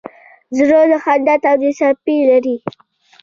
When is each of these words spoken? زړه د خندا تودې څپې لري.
زړه 0.57 0.79
د 0.91 0.93
خندا 1.03 1.35
تودې 1.43 1.71
څپې 1.79 2.15
لري. 2.29 2.55